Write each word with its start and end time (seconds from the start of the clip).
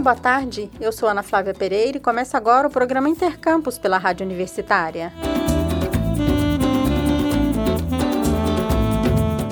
boa 0.00 0.16
tarde. 0.16 0.70
Eu 0.80 0.92
sou 0.92 1.08
Ana 1.08 1.22
Flávia 1.22 1.52
Pereira 1.52 1.98
e 1.98 2.00
começa 2.00 2.36
agora 2.38 2.66
o 2.66 2.70
programa 2.70 3.08
Intercampus 3.08 3.76
pela 3.76 3.98
Rádio 3.98 4.24
Universitária. 4.24 5.12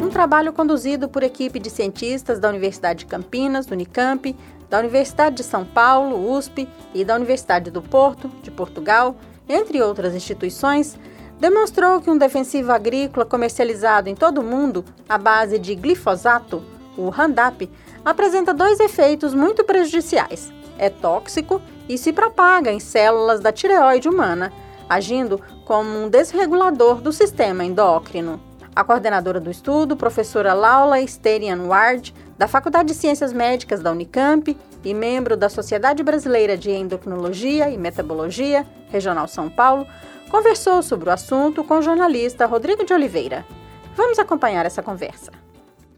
Um 0.03 0.09
trabalho 0.09 0.53
conduzido 0.53 1.07
por 1.07 1.23
equipe 1.23 1.59
de 1.59 1.69
cientistas 1.69 2.41
da 2.41 2.49
Universidade 2.49 3.01
de 3.01 3.07
Campinas, 3.07 3.67
do 3.67 3.73
Unicamp, 3.73 4.35
da 4.71 4.79
Universidade 4.79 5.37
de 5.37 5.43
São 5.43 5.67
Paulo, 5.67 6.33
USP, 6.33 6.67
e 6.95 7.05
da 7.05 7.15
Universidade 7.15 7.71
do 7.71 7.83
Porto, 7.83 8.29
de 8.43 8.51
Portugal, 8.51 9.17
entre 9.47 9.83
outras 9.83 10.15
instituições, 10.15 10.99
demonstrou 11.39 12.01
que 12.01 12.11
um 12.11 12.17
defensivo 12.17 12.73
agrícola 12.73 13.27
comercializado 13.27 14.09
em 14.09 14.15
todo 14.15 14.41
o 14.41 14.45
mundo 14.45 14.83
à 15.07 15.19
base 15.19 15.59
de 15.59 15.75
glifosato, 15.75 16.65
o 16.99 17.11
Roundup, 17.11 17.71
apresenta 18.05 18.53
dois 18.53 18.81
efeitos 18.81 19.35
muito 19.35 19.65
prejudiciais. 19.65 20.53
É 20.79 20.91
tóxico 20.91 21.61
e 21.89 21.97
se 21.97 22.13
propaga 22.13 22.73
em 22.73 22.81
células 22.81 23.41
da 23.41 23.53
tireoide 23.53 24.09
humana, 24.09 24.53
agindo 24.89 25.41
como 25.65 26.05
um 26.05 26.09
desregulador 26.09 27.01
do 27.01 27.13
sistema 27.13 27.65
endócrino. 27.65 28.41
A 28.75 28.85
coordenadora 28.85 29.41
do 29.41 29.51
estudo, 29.51 29.97
professora 29.97 30.55
Laura 30.55 31.05
Sterian 31.07 31.65
Ward, 31.67 32.15
da 32.37 32.47
Faculdade 32.47 32.89
de 32.89 32.95
Ciências 32.95 33.33
Médicas 33.33 33.81
da 33.81 33.91
Unicamp 33.91 34.57
e 34.85 34.95
membro 34.95 35.37
da 35.37 35.49
Sociedade 35.49 36.03
Brasileira 36.05 36.57
de 36.57 36.71
Endocrinologia 36.71 37.69
e 37.69 37.77
Metabologia, 37.77 38.65
Regional 38.89 39.27
São 39.27 39.51
Paulo, 39.51 39.87
conversou 40.31 40.83
sobre 40.83 41.09
o 41.09 41.13
assunto 41.13 41.65
com 41.65 41.79
o 41.79 41.83
jornalista 41.83 42.47
Rodrigo 42.47 42.85
de 42.85 42.95
Oliveira. 42.95 43.45
Vamos 43.97 44.19
acompanhar 44.19 44.65
essa 44.65 44.83
conversa. 44.83 45.33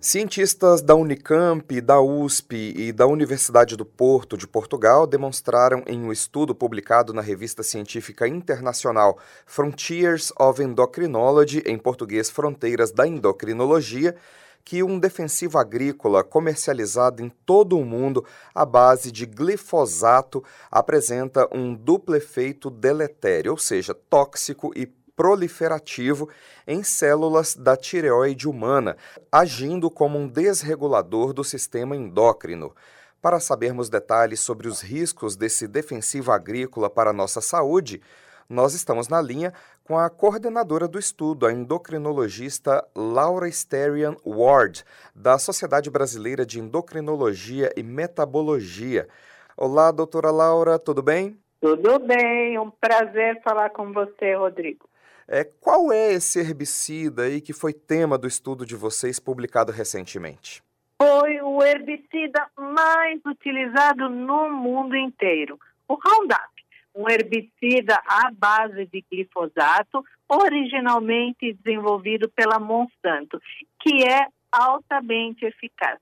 Cientistas 0.03 0.81
da 0.81 0.95
Unicamp, 0.95 1.79
da 1.79 2.01
USP 2.01 2.73
e 2.75 2.91
da 2.91 3.07
Universidade 3.07 3.77
do 3.77 3.85
Porto 3.85 4.35
de 4.35 4.49
Portugal 4.49 5.07
demonstraram 5.07 5.85
em 5.87 6.01
um 6.01 6.11
estudo 6.11 6.55
publicado 6.55 7.13
na 7.13 7.21
revista 7.21 7.63
científica 7.63 8.27
internacional 8.27 9.19
Frontiers 9.45 10.33
of 10.41 10.63
Endocrinology, 10.63 11.63
em 11.67 11.77
português 11.77 12.31
Fronteiras 12.31 12.91
da 12.91 13.07
Endocrinologia, 13.07 14.17
que 14.65 14.83
um 14.83 14.99
defensivo 14.99 15.59
agrícola 15.59 16.25
comercializado 16.25 17.23
em 17.23 17.29
todo 17.29 17.79
o 17.79 17.85
mundo 17.85 18.25
à 18.55 18.65
base 18.65 19.13
de 19.13 19.27
glifosato 19.27 20.43
apresenta 20.71 21.47
um 21.53 21.75
duplo 21.75 22.17
efeito 22.17 22.71
deletério, 22.71 23.53
ou 23.53 23.59
seja, 23.59 23.93
tóxico 23.93 24.73
e 24.75 24.87
proliferativo 25.21 26.31
em 26.67 26.83
células 26.83 27.55
da 27.55 27.77
tireoide 27.77 28.49
humana, 28.49 28.97
agindo 29.31 29.91
como 29.91 30.19
um 30.19 30.27
desregulador 30.27 31.35
do 31.35 31.45
sistema 31.45 31.95
endócrino. 31.95 32.75
Para 33.21 33.39
sabermos 33.39 33.91
detalhes 33.91 34.41
sobre 34.41 34.67
os 34.67 34.81
riscos 34.81 35.37
desse 35.37 35.69
defensivo 35.69 36.33
agrícola 36.33 36.89
para 36.89 37.11
a 37.11 37.13
nossa 37.13 37.43
saúde, 37.43 38.01
nós 38.49 38.73
estamos 38.73 39.09
na 39.09 39.21
linha 39.21 39.53
com 39.85 39.99
a 39.99 40.09
coordenadora 40.09 40.89
do 40.89 40.99
estudo, 40.99 41.45
a 41.45 41.53
endocrinologista 41.53 42.83
Laura 42.97 43.47
Sterian 43.53 44.17
Ward, 44.25 44.87
da 45.15 45.39
Sociedade 45.39 45.91
Brasileira 45.91 46.47
de 46.47 46.61
Endocrinologia 46.61 47.71
e 47.77 47.83
Metabologia. 47.83 49.07
Olá, 49.55 49.91
doutora 49.91 50.31
Laura, 50.31 50.79
tudo 50.79 51.03
bem? 51.03 51.39
Tudo 51.61 51.99
bem, 51.99 52.59
um 52.59 52.71
prazer 52.71 53.39
falar 53.43 53.69
com 53.69 53.93
você, 53.93 54.35
Rodrigo. 54.35 54.89
É, 55.33 55.45
qual 55.45 55.93
é 55.93 56.13
esse 56.13 56.41
herbicida 56.41 57.23
aí 57.23 57.41
que 57.41 57.53
foi 57.53 57.73
tema 57.73 58.19
do 58.19 58.27
estudo 58.27 58.67
de 58.67 58.75
vocês 58.75 59.21
publicado 59.21 59.71
recentemente? 59.71 60.61
Foi 61.01 61.41
o 61.41 61.63
herbicida 61.63 62.51
mais 62.59 63.21
utilizado 63.25 64.09
no 64.09 64.51
mundo 64.51 64.97
inteiro, 64.97 65.57
o 65.87 65.95
Roundup, 65.95 66.51
um 66.93 67.09
herbicida 67.09 67.95
à 68.09 68.33
base 68.33 68.87
de 68.87 69.05
glifosato, 69.09 70.05
originalmente 70.29 71.53
desenvolvido 71.63 72.29
pela 72.29 72.59
Monsanto, 72.59 73.41
que 73.81 74.03
é 74.03 74.27
altamente 74.51 75.45
eficaz. 75.45 76.01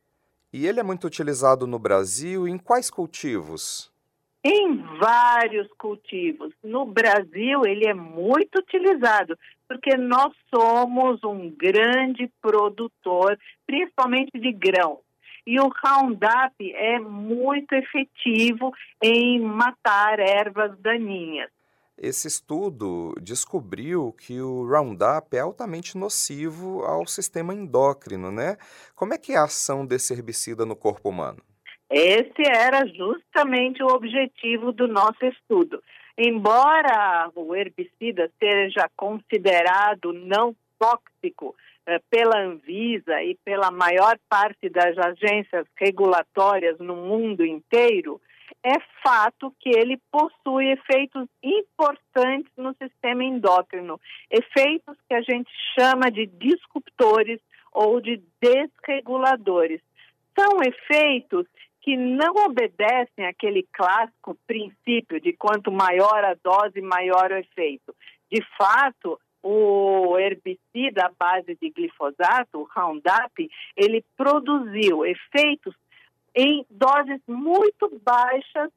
E 0.51 0.67
ele 0.67 0.81
é 0.81 0.83
muito 0.83 1.07
utilizado 1.07 1.67
no 1.67 1.79
Brasil 1.79 2.49
em 2.49 2.57
quais 2.57 2.89
cultivos? 2.89 3.93
Em 4.45 4.77
vários 4.99 5.69
cultivos. 5.79 6.53
No 6.63 6.87
Brasil, 6.87 7.63
ele 7.67 7.87
é 7.87 7.95
muito 7.95 8.59
utilizado, 8.59 9.39
porque 9.67 9.97
nós 9.97 10.33
somos 10.55 11.23
um 11.25 11.51
grande 11.51 12.31
produtor, 12.41 13.39
principalmente 13.67 14.39
de 14.39 14.53
grão. 14.53 15.01
E 15.47 15.59
o 15.59 15.71
Roundup 15.83 16.55
é 16.61 16.99
muito 16.99 17.73
efetivo 17.73 18.73
em 19.03 19.41
matar 19.41 20.19
ervas 20.19 20.79
daninhas. 20.79 21.51
Esse 21.97 22.29
estudo 22.29 23.13
descobriu 23.21 24.13
que 24.13 24.41
o 24.41 24.69
Roundup 24.69 25.37
é 25.37 25.41
altamente 25.41 25.99
nocivo 25.99 26.85
ao 26.85 27.07
sistema 27.07 27.53
endócrino, 27.53 28.31
né? 28.31 28.57
Como 28.95 29.15
é 29.15 29.19
que 29.19 29.33
é 29.33 29.37
a 29.37 29.45
ação 29.45 29.85
desse 29.85 30.13
herbicida 30.13 30.65
no 30.65 30.77
corpo 30.77 31.09
humano? 31.09 31.43
Esse 31.91 32.43
era 32.47 32.87
justamente 32.87 33.83
o 33.83 33.89
objetivo 33.89 34.73
do 34.73 34.87
nosso 34.87 35.25
estudo. 35.25 35.83
Embora 36.17 37.31
o 37.35 37.55
herbicida 37.55 38.31
seja 38.39 38.91
considerado 38.97 40.13
não 40.13 40.55
tóxico 40.79 41.55
eh, 41.87 42.01
pela 42.11 42.41
Anvisa 42.41 43.23
e 43.23 43.37
pela 43.45 43.71
maior 43.71 44.19
parte 44.29 44.69
das 44.69 44.99
agências 44.99 45.67
regulatórias 45.77 46.79
no 46.79 46.97
mundo 46.97 47.45
inteiro, 47.47 48.21
é 48.63 48.75
fato 49.03 49.55
que 49.61 49.71
ele 49.71 49.99
possui 50.11 50.73
efeitos 50.73 51.29
importantes 51.43 52.53
no 52.57 52.75
sistema 52.75 53.25
endócrino, 53.25 54.01
efeitos 54.31 54.97
que 55.09 55.15
a 55.15 55.23
gente 55.23 55.51
chama 55.79 56.11
de 56.11 56.27
disruptores 56.27 57.41
ou 57.73 58.01
de 58.01 58.21
desreguladores. 58.41 59.81
São 60.39 60.59
efeitos 60.63 61.47
que 61.89 61.97
não 61.97 62.35
obedecem 62.45 63.25
aquele 63.25 63.67
clássico 63.73 64.37
princípio 64.47 65.19
de 65.19 65.33
quanto 65.33 65.73
maior 65.73 66.23
a 66.23 66.35
dose, 66.35 66.83
maior 66.83 67.33
o 67.33 67.37
efeito. 67.39 67.97
De 68.31 68.45
fato, 68.59 69.19
o 69.43 70.19
herbicida 70.19 71.07
à 71.07 71.11
base 71.19 71.57
de 71.59 71.71
glifosato, 71.71 72.59
o 72.59 72.69
Roundup, 72.71 73.51
ele 73.75 74.05
produziu 74.19 75.07
efeitos 75.07 75.75
em 76.35 76.63
doses 76.69 77.23
muito 77.27 77.99
baixas 78.05 78.71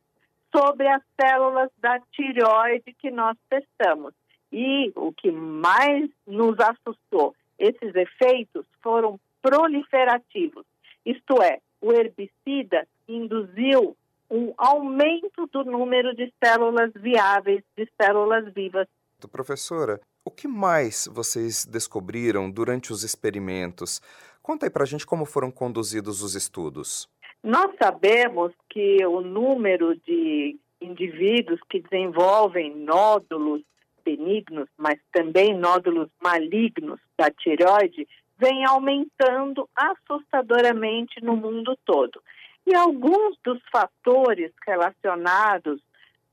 sobre 0.55 0.87
as 0.87 1.01
células 1.19 1.69
da 1.79 1.99
tireoide 2.13 2.93
que 2.93 3.11
nós 3.11 3.35
testamos. 3.49 4.13
E 4.53 4.89
o 4.95 5.11
que 5.11 5.31
mais 5.31 6.09
nos 6.25 6.57
assustou, 6.61 7.35
esses 7.59 7.93
efeitos 7.93 8.65
foram 8.81 9.19
proliferativos, 9.41 10.65
isto 11.05 11.41
é, 11.43 11.59
o 11.81 11.91
herbicida 11.91 12.87
induziu 13.15 13.95
um 14.29 14.53
aumento 14.57 15.47
do 15.51 15.63
número 15.65 16.15
de 16.15 16.33
células 16.43 16.91
viáveis, 16.95 17.63
de 17.77 17.87
células 18.01 18.51
vivas. 18.53 18.87
Professora, 19.31 19.99
o 20.25 20.31
que 20.31 20.47
mais 20.47 21.07
vocês 21.11 21.65
descobriram 21.65 22.49
durante 22.49 22.91
os 22.91 23.03
experimentos? 23.03 24.01
Conta 24.41 24.65
aí 24.65 24.69
para 24.69 24.83
a 24.83 24.87
gente 24.87 25.05
como 25.05 25.25
foram 25.25 25.51
conduzidos 25.51 26.23
os 26.23 26.33
estudos. 26.33 27.07
Nós 27.43 27.71
sabemos 27.81 28.53
que 28.69 29.05
o 29.05 29.21
número 29.21 29.95
de 29.95 30.57
indivíduos 30.79 31.59
que 31.69 31.81
desenvolvem 31.81 32.75
nódulos 32.75 33.61
benignos, 34.03 34.67
mas 34.77 34.99
também 35.11 35.55
nódulos 35.55 36.09
malignos 36.21 36.99
da 37.17 37.29
tireoide, 37.29 38.07
vem 38.37 38.65
aumentando 38.65 39.69
assustadoramente 39.75 41.23
no 41.23 41.35
mundo 41.35 41.77
todo. 41.85 42.21
E 42.65 42.75
alguns 42.75 43.37
dos 43.43 43.59
fatores 43.71 44.51
relacionados 44.65 45.81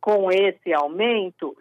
com 0.01 0.31
esse 0.31 0.73
aumento 0.73 1.57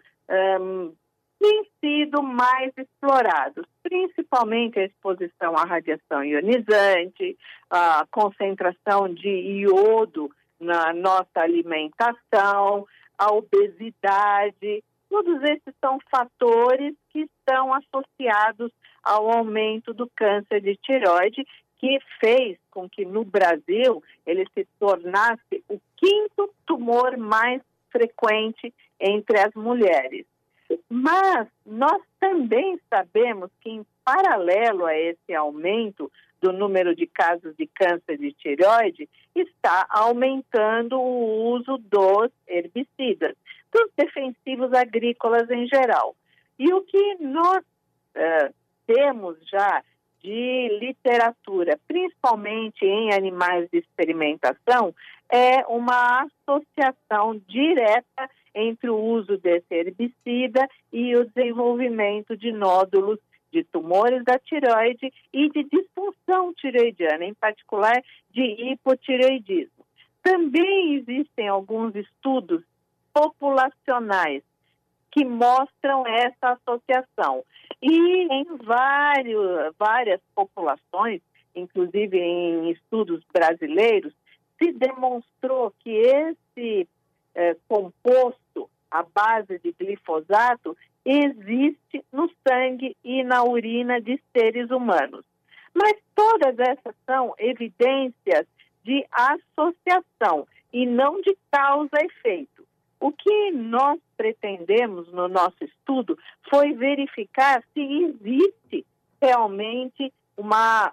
um, 0.60 0.92
têm 1.38 1.64
sido 1.80 2.22
mais 2.22 2.72
explorados, 2.76 3.64
principalmente 3.82 4.78
a 4.78 4.84
exposição 4.84 5.56
à 5.56 5.64
radiação 5.64 6.24
ionizante, 6.24 7.38
a 7.70 8.06
concentração 8.10 9.12
de 9.12 9.28
iodo 9.28 10.30
na 10.60 10.92
nossa 10.92 11.40
alimentação, 11.40 12.86
a 13.16 13.32
obesidade. 13.32 14.82
Todos 15.08 15.42
esses 15.44 15.74
são 15.80 15.98
fatores 16.10 16.94
que 17.10 17.20
estão 17.20 17.72
associados 17.72 18.72
ao 19.02 19.30
aumento 19.30 19.94
do 19.94 20.10
câncer 20.14 20.60
de 20.60 20.76
tireoide, 20.76 21.46
que 21.78 21.98
fez 22.20 22.58
com 22.70 22.88
que 22.88 23.04
no 23.04 23.24
Brasil 23.24 24.02
ele 24.26 24.44
se 24.52 24.66
tornasse 24.78 25.64
o 25.68 25.80
quinto 25.96 26.52
tumor 26.66 27.16
mais 27.16 27.62
frequente 27.90 28.72
entre 29.00 29.38
as 29.38 29.54
mulheres. 29.54 30.26
Mas 30.88 31.48
nós 31.64 32.02
também 32.20 32.78
sabemos 32.90 33.50
que, 33.60 33.70
em 33.70 33.86
paralelo 34.04 34.86
a 34.86 34.96
esse 34.96 35.34
aumento 35.34 36.10
do 36.40 36.52
número 36.52 36.94
de 36.94 37.06
casos 37.06 37.56
de 37.56 37.66
câncer 37.66 38.18
de 38.18 38.32
tireoide, 38.32 39.08
está 39.34 39.86
aumentando 39.88 41.00
o 41.00 41.54
uso 41.54 41.78
dos 41.78 42.30
herbicidas, 42.46 43.34
dos 43.72 43.90
defensivos 43.96 44.72
agrícolas 44.72 45.50
em 45.50 45.66
geral. 45.66 46.14
E 46.58 46.72
o 46.72 46.82
que 46.82 47.16
nós 47.20 47.58
uh, 47.58 48.54
temos 48.86 49.36
já 49.48 49.82
de 50.22 50.78
literatura, 50.80 51.78
principalmente 51.86 52.84
em 52.84 53.12
animais 53.12 53.68
de 53.70 53.78
experimentação, 53.78 54.94
é 55.30 55.66
uma 55.66 56.26
associação 56.26 57.40
direta 57.46 58.30
entre 58.54 58.90
o 58.90 58.96
uso 58.96 59.36
desse 59.38 59.72
herbicida 59.72 60.68
e 60.92 61.14
o 61.16 61.24
desenvolvimento 61.24 62.36
de 62.36 62.50
nódulos 62.50 63.18
de 63.52 63.64
tumores 63.64 64.24
da 64.24 64.38
tireoide 64.38 65.12
e 65.32 65.48
de 65.50 65.64
disfunção 65.64 66.52
tireoidiana, 66.54 67.24
em 67.24 67.34
particular 67.34 67.94
de 68.30 68.42
hipotireoidismo. 68.42 69.86
Também 70.22 70.96
existem 70.96 71.48
alguns 71.48 71.94
estudos 71.94 72.62
populacionais 73.12 74.42
que 75.10 75.24
mostram 75.24 76.06
essa 76.06 76.58
associação. 76.58 77.44
E 77.80 78.32
em 78.32 78.44
vários, 78.56 79.74
várias 79.78 80.20
populações, 80.34 81.20
inclusive 81.54 82.18
em 82.18 82.70
estudos 82.70 83.22
brasileiros, 83.32 84.12
se 84.60 84.72
demonstrou 84.72 85.72
que 85.80 85.90
esse 85.90 86.88
eh, 87.34 87.56
composto 87.68 88.68
à 88.90 89.02
base 89.02 89.58
de 89.60 89.72
glifosato 89.78 90.76
existe 91.04 92.04
no 92.12 92.30
sangue 92.46 92.96
e 93.04 93.22
na 93.22 93.44
urina 93.44 94.00
de 94.00 94.20
seres 94.36 94.70
humanos. 94.70 95.24
Mas 95.72 95.94
todas 96.14 96.58
essas 96.58 96.94
são 97.06 97.34
evidências 97.38 98.46
de 98.84 99.06
associação 99.12 100.46
e 100.72 100.84
não 100.84 101.20
de 101.20 101.36
causa-efeito. 101.50 102.66
O 103.00 103.12
que 103.12 103.52
nós 103.52 104.00
pretendemos 104.18 105.10
no 105.12 105.28
nosso 105.28 105.62
estudo 105.62 106.18
foi 106.50 106.72
verificar 106.72 107.62
se 107.72 107.80
existe 107.80 108.84
realmente 109.22 110.12
uma, 110.36 110.92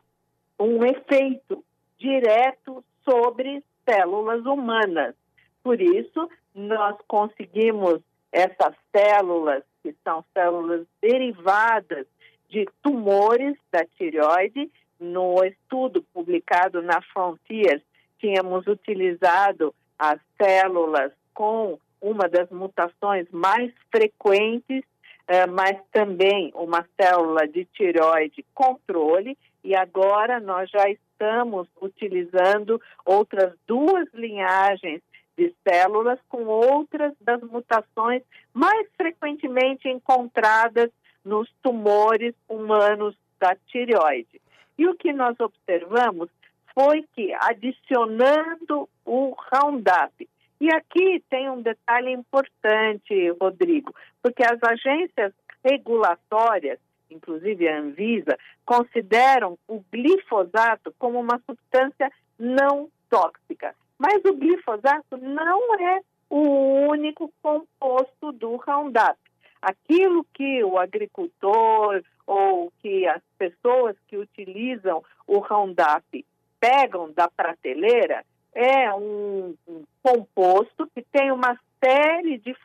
um 0.59 0.85
efeito 0.85 1.65
direto 1.97 2.85
sobre 3.03 3.63
células 3.87 4.45
humanas. 4.45 5.15
Por 5.63 5.81
isso, 5.81 6.29
nós 6.53 6.95
conseguimos 7.07 7.99
essas 8.31 8.75
células, 8.95 9.63
que 9.81 9.95
são 10.03 10.23
células 10.33 10.85
derivadas 11.01 12.05
de 12.47 12.67
tumores 12.83 13.57
da 13.71 13.83
tireoide, 13.97 14.71
no 14.99 15.43
estudo 15.43 16.03
publicado 16.13 16.81
na 16.81 17.01
Frontiers, 17.01 17.81
tínhamos 18.19 18.65
utilizado 18.67 19.73
as 19.97 20.19
células 20.41 21.11
com 21.33 21.77
uma 22.01 22.27
das 22.29 22.49
mutações 22.49 23.27
mais 23.31 23.71
frequentes, 23.91 24.83
eh, 25.27 25.47
mas 25.47 25.77
também 25.91 26.51
uma 26.53 26.85
célula 26.99 27.47
de 27.47 27.65
tireoide 27.65 28.45
controle, 28.53 29.37
e 29.63 29.75
agora 29.75 30.39
nós 30.39 30.69
já 30.69 30.87
estamos 30.89 31.67
utilizando 31.81 32.79
outras 33.03 33.53
duas 33.65 34.07
linhagens 34.13 35.01
de 35.37 35.53
células 35.67 36.19
com 36.29 36.45
outras 36.45 37.13
das 37.19 37.41
mutações 37.41 38.21
mais 38.53 38.87
frequentemente 38.95 39.89
encontradas 39.89 40.89
nos 41.23 41.49
tumores 41.61 42.33
humanos 42.47 43.15
da 43.39 43.55
tireoide. 43.67 44.41
E 44.77 44.87
o 44.87 44.95
que 44.95 45.11
nós 45.11 45.37
observamos 45.39 46.29
foi 46.73 47.05
que, 47.13 47.33
adicionando 47.33 48.87
o 49.05 49.35
Roundup 49.51 50.27
e 50.59 50.71
aqui 50.73 51.23
tem 51.29 51.49
um 51.49 51.61
detalhe 51.61 52.11
importante, 52.11 53.29
Rodrigo, 53.41 53.93
porque 54.21 54.43
as 54.43 54.57
agências 54.63 55.33
regulatórias, 55.63 56.79
inclusive 57.09 57.67
a 57.67 57.79
Anvisa, 57.79 58.37
consideram 58.65 59.57
o 59.67 59.83
glifosato 59.91 60.93
como 60.97 61.19
uma 61.19 61.41
substância 61.45 62.11
não 62.39 62.89
tóxica. 63.09 63.75
Mas 63.97 64.23
o 64.25 64.33
glifosato 64.33 65.17
não 65.17 65.75
é 65.75 65.99
o 66.29 66.87
único 66.89 67.31
composto 67.41 68.31
do 68.31 68.55
Roundup. 68.55 69.17
Aquilo 69.61 70.25
que 70.33 70.63
o 70.63 70.77
agricultor 70.77 72.03
ou 72.27 72.71
que 72.81 73.07
as 73.07 73.21
pessoas 73.37 73.95
que 74.07 74.17
utilizam 74.17 75.03
o 75.27 75.39
Roundup 75.39 76.25
pegam 76.59 77.11
da 77.11 77.29
prateleira 77.29 78.23
é 78.55 78.91
um, 78.95 79.53
composto 80.01 80.89
que 80.95 81.01
tem 81.11 81.31
uma 81.31 81.59
série 81.83 82.37
de 82.37 82.55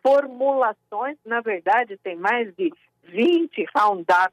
formulações, 0.00 1.18
na 1.26 1.40
verdade, 1.40 1.98
tem 1.98 2.14
mais 2.14 2.54
de 2.54 2.72
20 3.04 3.66
Roundup 3.76 4.32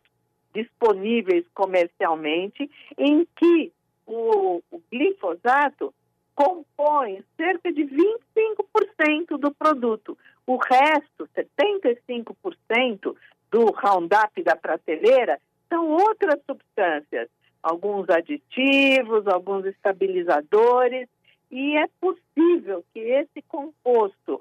disponíveis 0.53 1.43
comercialmente, 1.53 2.69
em 2.97 3.27
que 3.35 3.73
o, 4.05 4.61
o 4.71 4.81
glifosato 4.91 5.93
compõe 6.35 7.23
cerca 7.35 7.73
de 7.73 7.83
25% 7.83 9.37
do 9.37 9.53
produto. 9.53 10.17
O 10.45 10.57
resto, 10.57 11.27
75% 11.35 13.15
do 13.49 13.65
Roundup 13.71 14.43
da 14.43 14.55
prateleira, 14.55 15.39
são 15.67 15.89
outras 15.89 16.39
substâncias 16.45 17.29
alguns 17.65 18.07
aditivos, 18.12 19.25
alguns 19.25 19.65
estabilizadores, 19.65 21.09
e 21.50 21.75
é 21.75 21.88
possível 22.00 22.85
que 22.94 23.00
esse 23.00 23.41
composto 23.47 24.39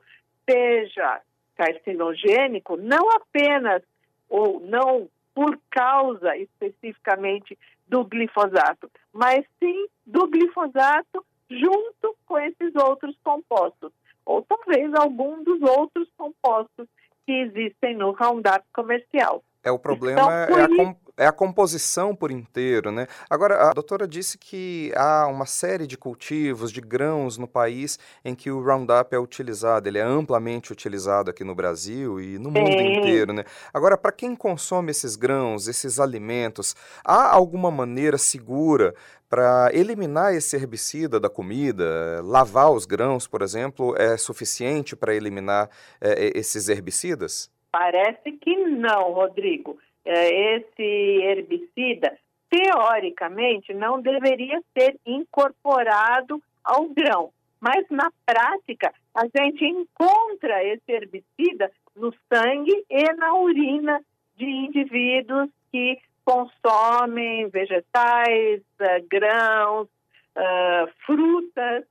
seja 0.49 1.23
carcinogênico 1.57 2.77
não 2.77 3.11
apenas 3.13 3.83
ou 4.29 4.61
não 4.61 5.09
por 5.35 5.59
causa 5.71 6.37
especificamente 6.37 7.59
do 7.89 8.05
glifosato, 8.05 8.91
mas 9.11 9.43
sim 9.59 9.87
do 10.05 10.27
glifosato 10.29 11.25
junto 11.49 12.15
com 12.27 12.39
esses 12.39 12.75
outros 12.77 13.17
compostos, 13.25 13.91
ou 14.27 14.43
talvez 14.43 14.93
algum 14.95 15.43
dos 15.43 15.63
outros 15.63 16.09
compostos 16.19 16.87
que 17.25 17.33
existem 17.33 17.97
no 17.97 18.11
Roundup 18.11 18.65
comercial. 18.71 19.43
É, 19.65 19.71
o 19.71 19.79
problema 19.79 20.21
então, 20.21 20.59
é, 20.59 20.63
a, 20.65 20.97
é 21.17 21.27
a 21.27 21.33
composição 21.33 22.15
por 22.15 22.31
inteiro, 22.31 22.91
né? 22.91 23.07
Agora, 23.31 23.71
a 23.71 23.73
doutora 23.73 24.07
disse 24.07 24.37
que 24.37 24.93
há 24.97 25.27
uma 25.27 25.47
série 25.47 25.87
de 25.87 25.97
cultivos, 25.97 26.73
de 26.73 26.81
grãos 26.81 27.39
no 27.39 27.47
país 27.47 27.99
em 28.25 28.35
que 28.35 28.51
o 28.51 28.63
Roundup 28.63 29.15
é 29.15 29.19
utilizado, 29.19 29.89
ele 29.89 29.99
é 29.99 30.03
amplamente 30.03 30.73
utilizado 30.73 31.31
aqui 31.31 31.45
no 31.45 31.55
Brasil 31.55 32.21
e 32.21 32.39
no 32.39 32.51
mundo 32.51 32.69
inteiro, 32.69 33.33
né? 33.33 33.45
Agora, 33.73 33.97
para 33.97 34.13
quem 34.13 34.35
consome 34.35 34.91
esses 34.91 35.17
grãos, 35.17 35.69
esses 35.69 36.01
alimentos, 36.01 36.75
há 37.05 37.31
alguma 37.31 37.71
maneira 37.71 38.19
segura 38.19 38.95
para 39.29 39.71
eliminar 39.73 40.35
esse 40.35 40.57
herbicida 40.57 41.19
da 41.19 41.31
comida? 41.31 42.21
Lavar 42.25 42.71
os 42.71 42.85
grãos, 42.85 43.27
por 43.27 43.41
exemplo, 43.41 43.95
é 43.97 44.17
suficiente 44.17 44.95
para 44.97 45.15
eliminar 45.15 45.71
é, 46.01 46.37
esses 46.39 46.69
herbicidas? 46.69 47.54
Parece 47.75 48.31
que 48.31 48.55
não, 48.55 49.11
Rodrigo. 49.11 49.81
É, 50.05 50.55
esse 50.55 50.81
herbicida, 50.81 52.17
teoricamente, 52.49 53.75
não 53.75 54.01
deveria 54.01 54.63
ser 54.79 54.97
incorporado 55.05 56.41
ao 56.63 56.89
grão. 56.91 57.33
Mas 57.61 57.85
na 57.91 58.13
prática, 58.25 58.95
a 59.13 59.23
gente 59.23 59.65
encontra 59.65 60.63
esse 60.63 60.85
herbicida 60.89 61.73
no 61.97 62.15
sangue 62.33 62.85
e 62.89 63.13
na 63.15 63.35
urina 63.35 64.01
de 64.37 64.45
indivíduos 64.45 65.51
que 65.73 65.99
consomem 66.25 67.49
vegetais, 67.49 68.61
uh, 68.81 69.05
grãos, 69.11 69.89
uh, 70.37 70.93
frutas 71.05 71.85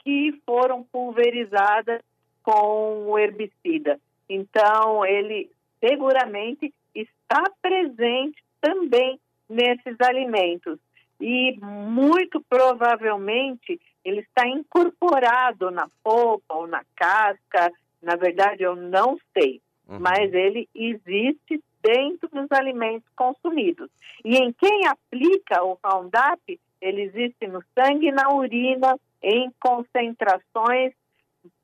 que 0.00 0.40
foram 0.44 0.84
pulverizadas 0.84 2.00
com 2.42 3.06
o 3.08 3.18
herbicida. 3.18 3.98
Então, 4.34 5.04
ele 5.04 5.50
seguramente 5.80 6.72
está 6.94 7.42
presente 7.60 8.42
também 8.60 9.18
nesses 9.48 9.96
alimentos. 10.00 10.78
E 11.20 11.56
muito 11.60 12.40
provavelmente 12.48 13.80
ele 14.04 14.20
está 14.20 14.46
incorporado 14.46 15.70
na 15.70 15.88
polpa 16.02 16.54
ou 16.54 16.66
na 16.66 16.82
casca. 16.96 17.72
Na 18.02 18.16
verdade, 18.16 18.62
eu 18.62 18.76
não 18.76 19.18
sei, 19.32 19.60
uhum. 19.88 19.98
mas 20.00 20.32
ele 20.32 20.68
existe 20.74 21.62
dentro 21.82 22.28
dos 22.28 22.50
alimentos 22.50 23.08
consumidos. 23.14 23.90
E 24.24 24.36
em 24.36 24.52
quem 24.52 24.86
aplica 24.86 25.62
o 25.62 25.78
Roundup, 25.84 26.60
ele 26.80 27.02
existe 27.02 27.46
no 27.46 27.62
sangue 27.74 28.08
e 28.08 28.12
na 28.12 28.30
urina 28.32 28.98
em 29.22 29.50
concentrações 29.60 30.92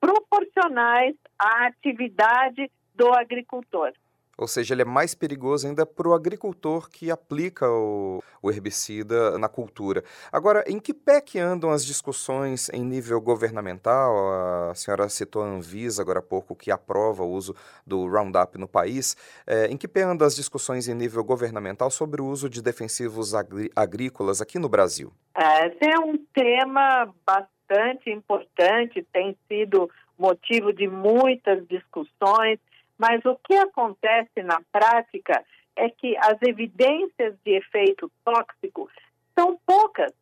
proporcionais 0.00 1.14
à 1.38 1.66
atividade 1.66 2.71
do 2.95 3.12
agricultor. 3.12 3.92
Ou 4.40 4.49
seja, 4.49 4.73
ele 4.73 4.80
é 4.80 4.87
mais 4.87 5.14
perigoso 5.14 5.66
ainda 5.66 5.85
para 5.85 6.09
o 6.09 6.14
agricultor 6.14 6.88
que 6.88 7.11
aplica 7.11 7.69
o, 7.69 8.23
o, 8.40 8.50
herbicida 8.50 9.38
na 9.38 9.50
cultura. 9.50 10.02
Agora, 10.33 10.64
em 10.66 10.80
que 10.80 10.95
pé 10.95 11.21
que 11.21 11.38
andam 11.38 11.71
as 11.71 11.85
discussões 11.85 12.71
em 12.71 12.83
nível 12.83 13.21
governamental? 13.21 14.71
A 14.71 14.75
senhora 14.75 15.11
citou 15.11 15.42
a 15.42 15.47
Anvisa 15.47 16.00
agora 16.00 16.21
há 16.21 16.23
pouco, 16.23 16.57
que 16.57 16.71
aprova 16.71 17.23
o 17.23 17.30
uso 17.30 17.54
do 17.87 18.09
Roundup 18.09 18.57
no 18.57 18.66
país. 18.66 19.14
É, 19.47 19.66
em 19.66 19.76
que 19.76 19.87
pé 19.87 20.04
andam 20.04 20.26
as 20.26 20.35
discussões 20.35 20.88
em 20.88 20.95
nível 20.95 21.23
governamental 21.23 21.90
sobre 21.90 22.23
o 22.23 22.26
uso 22.26 22.49
de 22.49 22.62
defensivos 22.62 23.35
agrí 23.35 23.71
agrícolas 23.76 24.40
aqui 24.40 24.59
no 24.59 24.71
Brasil? 24.71 25.12
Esse 25.37 25.85
é 25.85 25.99
um 25.99 26.16
tema 26.33 27.14
bastante 27.26 27.59
importante, 28.10 29.06
tem 29.12 29.36
sido 29.48 29.90
motivo 30.18 30.72
de 30.72 30.88
muitas 30.88 31.66
discussões 31.66 32.58
mas 33.00 33.24
o 33.24 33.34
que 33.36 33.54
acontece 33.54 34.42
na 34.44 34.60
prática 34.70 35.42
é 35.74 35.88
que 35.88 36.14
as 36.18 36.36
evidências 36.42 37.34
de 37.42 37.52
efeito 37.52 38.12
tóxico 38.22 38.90
são 39.34 39.58
poucas, 39.64 40.12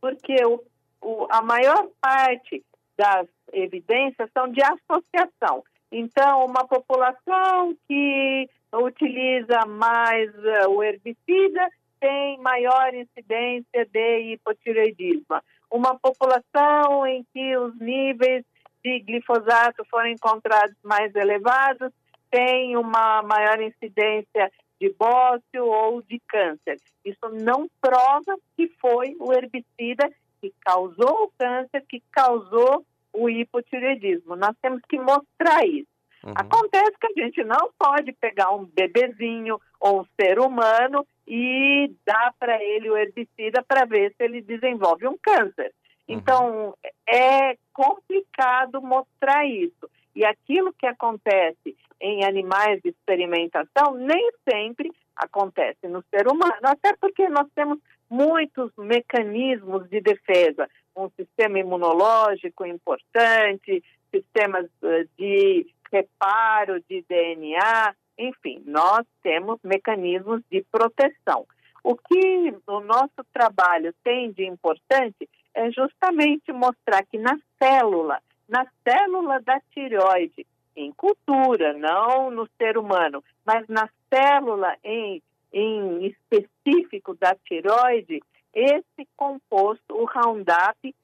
porque 0.00 0.34
o, 0.46 0.58
o, 1.02 1.26
a 1.28 1.42
maior 1.42 1.86
parte 2.00 2.64
das 2.96 3.26
evidências 3.52 4.30
são 4.32 4.48
de 4.48 4.62
associação. 4.62 5.62
Então, 5.92 6.46
uma 6.46 6.66
população 6.66 7.76
que 7.86 8.48
utiliza 8.72 9.66
mais 9.66 10.34
uh, 10.34 10.70
o 10.70 10.82
herbicida 10.82 11.68
tem 12.00 12.38
maior 12.38 12.94
incidência 12.94 13.84
de 13.84 14.32
hipotireoidismo. 14.32 15.42
Uma 15.74 15.98
população 15.98 17.04
em 17.04 17.26
que 17.32 17.56
os 17.56 17.76
níveis 17.80 18.44
de 18.84 19.00
glifosato 19.00 19.84
foram 19.90 20.06
encontrados 20.06 20.76
mais 20.84 21.12
elevados 21.16 21.92
tem 22.30 22.76
uma 22.76 23.24
maior 23.24 23.60
incidência 23.60 24.52
de 24.80 24.94
bócio 24.96 25.66
ou 25.66 26.00
de 26.02 26.20
câncer. 26.28 26.76
Isso 27.04 27.28
não 27.32 27.68
prova 27.80 28.36
que 28.56 28.68
foi 28.80 29.16
o 29.18 29.32
herbicida 29.32 30.08
que 30.40 30.54
causou 30.64 31.24
o 31.24 31.32
câncer, 31.36 31.84
que 31.88 32.00
causou 32.12 32.86
o 33.12 33.28
hipotireoidismo. 33.28 34.36
Nós 34.36 34.54
temos 34.62 34.80
que 34.88 34.96
mostrar 34.96 35.66
isso. 35.66 35.88
Uhum. 36.22 36.34
Acontece 36.36 36.92
que 37.00 37.20
a 37.20 37.24
gente 37.24 37.42
não 37.42 37.72
pode 37.76 38.12
pegar 38.12 38.52
um 38.52 38.64
bebezinho 38.64 39.60
ou 39.80 40.02
um 40.02 40.06
ser 40.20 40.38
humano 40.38 41.04
e 41.26 41.90
dar 42.04 42.34
para 42.38 42.62
ele 42.62 42.90
o 42.90 42.96
herbicida 42.96 43.62
para 43.62 43.84
ver 43.84 44.14
se 44.16 44.24
ele 44.24 44.42
desenvolve 44.42 45.06
um 45.06 45.16
câncer. 45.16 45.72
Uhum. 46.08 46.16
Então, 46.16 46.74
é 47.08 47.56
complicado 47.72 48.82
mostrar 48.82 49.46
isso. 49.46 49.88
E 50.14 50.24
aquilo 50.24 50.72
que 50.72 50.86
acontece 50.86 51.76
em 52.00 52.24
animais 52.24 52.80
de 52.82 52.90
experimentação 52.90 53.94
nem 53.94 54.30
sempre 54.48 54.92
acontece 55.16 55.88
no 55.88 56.04
ser 56.10 56.28
humano, 56.28 56.54
até 56.62 56.94
porque 56.96 57.28
nós 57.28 57.46
temos 57.54 57.78
muitos 58.10 58.70
mecanismos 58.76 59.88
de 59.88 60.00
defesa, 60.00 60.68
um 60.96 61.08
sistema 61.10 61.58
imunológico 61.58 62.66
importante, 62.66 63.82
sistemas 64.10 64.66
eh, 64.82 65.06
de 65.18 65.66
reparo 65.90 66.80
de 66.88 67.04
DNA, 67.08 67.94
enfim, 68.18 68.62
nós 68.66 69.06
temos 69.22 69.58
mecanismos 69.62 70.42
de 70.50 70.62
proteção. 70.70 71.46
O 71.82 71.96
que 71.96 72.54
o 72.66 72.80
nosso 72.80 73.24
trabalho 73.32 73.94
tem 74.02 74.32
de 74.32 74.46
importante 74.46 75.28
é 75.54 75.70
justamente 75.70 76.52
mostrar 76.52 77.04
que 77.04 77.18
na 77.18 77.38
célula 77.62 78.20
na 78.48 78.66
célula 78.86 79.40
da 79.40 79.58
tireoide, 79.72 80.46
em 80.76 80.92
cultura, 80.92 81.72
não 81.72 82.30
no 82.30 82.48
ser 82.58 82.76
humano, 82.76 83.22
mas 83.44 83.66
na 83.68 83.88
célula 84.12 84.76
em, 84.82 85.22
em 85.52 86.06
específico 86.06 87.14
da 87.14 87.34
tireoide, 87.46 88.22
esse 88.52 89.08
composto, 89.16 89.94
o 89.94 90.04
Roundup, 90.04 90.94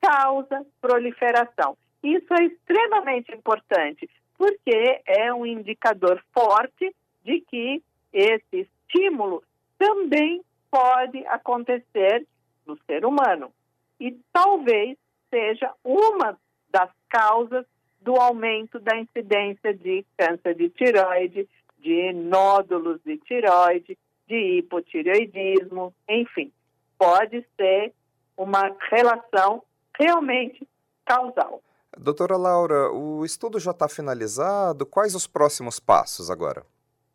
causa 0.00 0.66
proliferação. 0.80 1.76
Isso 2.02 2.32
é 2.34 2.44
extremamente 2.44 3.34
importante, 3.34 4.08
porque 4.38 5.02
é 5.04 5.34
um 5.34 5.44
indicador 5.44 6.22
forte 6.32 6.94
de 7.24 7.40
que 7.40 7.82
esse 8.12 8.68
estímulo 8.86 9.42
também 9.76 10.42
pode 10.70 11.26
acontecer 11.26 12.26
no 12.64 12.78
ser 12.86 13.04
humano. 13.04 13.52
E 14.00 14.16
talvez 14.32 14.96
seja 15.28 15.72
uma 15.84 16.38
das 16.70 16.90
causas 17.08 17.66
do 18.00 18.14
aumento 18.16 18.78
da 18.78 18.96
incidência 18.96 19.74
de 19.74 20.04
câncer 20.16 20.54
de 20.54 20.70
tiroide, 20.70 21.48
de 21.78 22.12
nódulos 22.12 23.00
de 23.04 23.18
tiroide, 23.18 23.98
de 24.26 24.58
hipotireoidismo, 24.58 25.92
enfim, 26.08 26.52
pode 26.98 27.44
ser 27.56 27.92
uma 28.36 28.76
relação 28.90 29.62
realmente 29.98 30.66
causal. 31.04 31.62
Doutora 31.98 32.36
Laura, 32.36 32.90
o 32.92 33.24
estudo 33.24 33.58
já 33.58 33.72
está 33.72 33.88
finalizado. 33.88 34.86
Quais 34.86 35.14
os 35.14 35.26
próximos 35.26 35.80
passos 35.80 36.30
agora? 36.30 36.64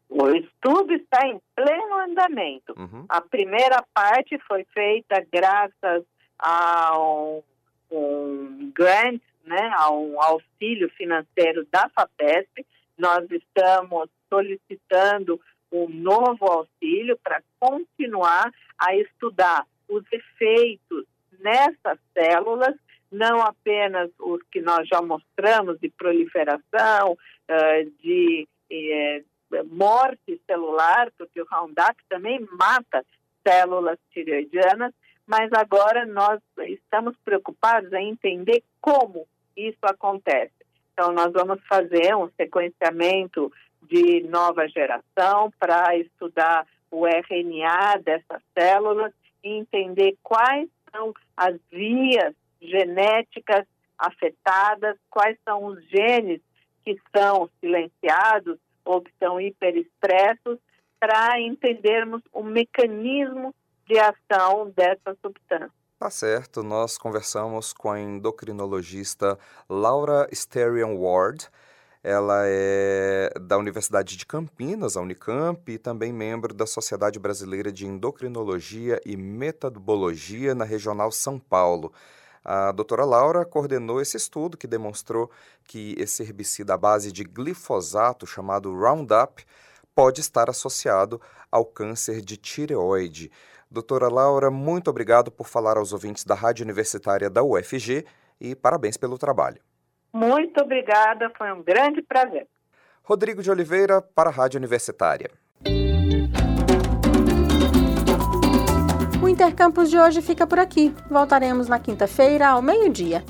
O 0.09 0.29
estudo 0.29 0.93
está 0.93 1.25
em 1.27 1.41
pleno 1.55 1.99
andamento. 1.99 2.73
Uhum. 2.77 3.05
A 3.09 3.21
primeira 3.21 3.83
parte 3.93 4.37
foi 4.47 4.63
feita 4.65 5.25
graças 5.31 6.03
a 6.37 6.99
um, 6.99 7.41
um 7.91 8.71
grant 8.75 9.21
né, 9.45 9.71
a 9.75 9.91
um 9.91 10.21
auxílio 10.21 10.89
financeiro 10.91 11.65
da 11.71 11.89
FAPESP. 11.89 12.65
Nós 12.97 13.25
estamos 13.31 14.09
solicitando 14.29 15.39
um 15.71 15.89
novo 15.89 16.45
auxílio 16.45 17.17
para 17.23 17.41
continuar 17.59 18.51
a 18.77 18.95
estudar 18.95 19.65
os 19.89 20.03
efeitos 20.11 21.05
nessas 21.39 21.97
células, 22.13 22.75
não 23.13 23.41
apenas 23.41 24.09
os 24.19 24.41
que 24.51 24.61
nós 24.61 24.87
já 24.87 25.01
mostramos 25.01 25.79
de 25.79 25.89
proliferação, 25.89 27.17
de 28.01 28.47
eh, 28.71 29.23
morte 29.71 30.41
celular, 30.47 31.11
porque 31.17 31.41
o 31.41 31.47
Roundup 31.49 31.95
também 32.09 32.39
mata 32.57 33.05
células 33.47 33.99
tireoidianas, 34.11 34.93
mas 35.27 35.51
agora 35.53 36.05
nós 36.05 36.39
estamos 36.59 37.15
preocupados 37.23 37.91
em 37.93 38.09
entender 38.09 38.63
como 38.81 39.27
isso 39.55 39.79
acontece. 39.83 40.53
Então, 40.93 41.11
nós 41.11 41.31
vamos 41.31 41.59
fazer 41.67 42.15
um 42.15 42.29
sequenciamento 42.37 43.51
de 43.81 44.21
nova 44.23 44.67
geração 44.67 45.51
para 45.59 45.95
estudar 45.97 46.65
o 46.91 47.05
RNA 47.07 47.97
dessas 48.03 48.41
células 48.57 49.11
e 49.43 49.49
entender 49.49 50.15
quais 50.21 50.69
são 50.91 51.13
as 51.35 51.55
vias 51.71 52.33
genéticas 52.69 53.65
afetadas, 53.97 54.97
quais 55.09 55.37
são 55.47 55.65
os 55.65 55.83
genes 55.89 56.41
que 56.83 56.97
são 57.15 57.49
silenciados 57.59 58.57
ou 58.83 59.01
que 59.01 59.11
são 59.17 59.39
hiperexpressos, 59.39 60.59
para 60.99 61.39
entendermos 61.39 62.21
o 62.31 62.43
mecanismo 62.43 63.53
de 63.85 63.97
ação 63.99 64.71
dessa 64.75 65.17
substância. 65.21 65.71
Tá 65.99 66.09
certo, 66.09 66.63
nós 66.63 66.97
conversamos 66.97 67.71
com 67.71 67.91
a 67.91 67.99
endocrinologista 67.99 69.37
Laura 69.69 70.27
Sterian 70.33 70.95
Ward. 70.97 71.47
Ela 72.03 72.43
é 72.45 73.29
da 73.39 73.57
Universidade 73.57 74.17
de 74.17 74.25
Campinas, 74.25 74.97
a 74.97 75.01
Unicamp, 75.01 75.71
e 75.71 75.77
também 75.77 76.11
membro 76.11 76.53
da 76.53 76.65
Sociedade 76.65 77.19
Brasileira 77.19 77.71
de 77.71 77.85
Endocrinologia 77.85 78.99
e 79.05 79.15
Metabologia 79.15 80.53
na 80.53 80.65
Regional 80.65 81.11
São 81.11 81.39
Paulo. 81.39 81.93
A 82.43 82.71
doutora 82.71 83.05
Laura 83.05 83.45
coordenou 83.45 84.01
esse 84.01 84.17
estudo 84.17 84.57
que 84.57 84.67
demonstrou 84.67 85.31
que 85.63 85.95
esse 85.97 86.23
herbicida 86.23 86.73
à 86.73 86.77
base 86.77 87.11
de 87.11 87.23
glifosato, 87.23 88.27
chamado 88.27 88.73
Roundup, 88.73 89.45
pode 89.95 90.21
estar 90.21 90.49
associado 90.49 91.21
ao 91.51 91.65
câncer 91.65 92.21
de 92.21 92.35
tireoide. 92.35 93.31
Doutora 93.69 94.09
Laura, 94.09 94.51
muito 94.51 94.89
obrigado 94.89 95.31
por 95.31 95.47
falar 95.47 95.77
aos 95.77 95.93
ouvintes 95.93 96.23
da 96.23 96.35
Rádio 96.35 96.63
Universitária 96.63 97.29
da 97.29 97.43
UFG 97.43 98.05
e 98.39 98.55
parabéns 98.55 98.97
pelo 98.97 99.17
trabalho. 99.17 99.61
Muito 100.11 100.61
obrigada, 100.61 101.31
foi 101.37 101.51
um 101.51 101.63
grande 101.63 102.01
prazer. 102.01 102.47
Rodrigo 103.03 103.41
de 103.41 103.49
Oliveira, 103.49 104.01
para 104.01 104.29
a 104.29 104.33
Rádio 104.33 104.57
Universitária. 104.57 105.29
O 109.23 109.29
Intercampus 109.29 109.89
de 109.89 109.97
hoje 109.97 110.21
fica 110.21 110.45
por 110.45 110.59
aqui. 110.59 110.93
Voltaremos 111.09 111.69
na 111.69 111.79
quinta-feira, 111.79 112.49
ao 112.49 112.61
meio-dia. 112.61 113.23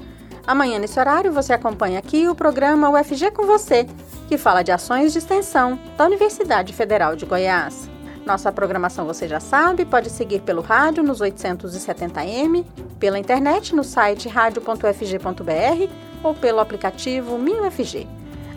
Amanhã, 0.46 0.80
nesse 0.80 1.00
horário, 1.00 1.32
você 1.32 1.54
acompanha 1.54 2.00
aqui 2.00 2.28
o 2.28 2.34
programa 2.34 2.90
UFG 2.90 3.30
com 3.30 3.46
Você, 3.46 3.86
que 4.28 4.36
fala 4.36 4.64
de 4.64 4.72
ações 4.72 5.12
de 5.12 5.20
extensão 5.20 5.80
da 5.96 6.06
Universidade 6.06 6.74
Federal 6.74 7.16
de 7.16 7.28
Goiás. 7.28 7.88
Nossa 8.26 8.52
programação 8.52 9.06
você 9.06 9.28
já 9.28 9.40
sabe, 9.40 9.86
pode 9.86 10.10
seguir 10.10 10.42
pelo 10.42 10.64
rádio 10.64 11.04
nos 11.04 11.20
870m, 11.20 12.66
pela 13.00 13.20
internet 13.20 13.76
no 13.76 13.84
site 13.84 14.28
radio.fg.br 14.28 15.94
ou 16.24 16.34
pelo 16.34 16.60
aplicativo 16.60 17.38
MinUFG. 17.38 18.08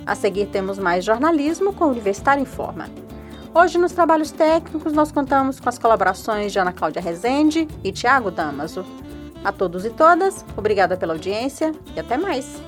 A 0.07 0.15
seguir 0.15 0.47
temos 0.47 0.79
mais 0.79 1.05
jornalismo 1.05 1.75
com 1.75 1.85
o 1.85 1.91
Universitário 1.91 2.41
em 2.41 2.47
Forma. 2.47 2.89
Hoje, 3.57 3.79
nos 3.79 3.93
trabalhos 3.93 4.31
técnicos, 4.31 4.93
nós 4.93 5.11
contamos 5.11 5.59
com 5.59 5.67
as 5.67 5.79
colaborações 5.79 6.53
de 6.53 6.59
Ana 6.59 6.75
Cláudia 6.75 7.01
Rezende 7.01 7.67
e 7.83 7.91
Tiago 7.91 8.31
Damaso. 8.31 8.85
A 9.43 9.51
todos 9.51 9.87
e 9.87 9.89
todas, 9.89 10.45
obrigada 10.55 10.95
pela 10.95 11.15
audiência 11.15 11.73
e 11.95 11.99
até 11.99 12.19
mais! 12.19 12.61